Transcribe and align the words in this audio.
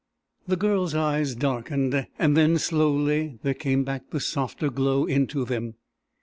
The 0.47 0.55
girl's 0.55 0.95
eyes 0.95 1.35
darkened, 1.35 2.07
and 2.17 2.35
then 2.35 2.57
slowly 2.57 3.37
there 3.43 3.53
came 3.53 3.83
back 3.83 4.09
the 4.09 4.19
softer 4.19 4.71
glow 4.71 5.05
into 5.05 5.45
them. 5.45 5.75